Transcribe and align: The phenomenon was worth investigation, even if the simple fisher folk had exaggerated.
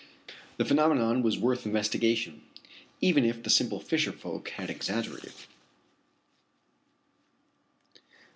The 0.57 0.65
phenomenon 0.65 1.21
was 1.21 1.37
worth 1.37 1.63
investigation, 1.63 2.41
even 3.01 3.23
if 3.23 3.43
the 3.43 3.51
simple 3.51 3.79
fisher 3.79 4.11
folk 4.11 4.49
had 4.49 4.67
exaggerated. 4.67 5.33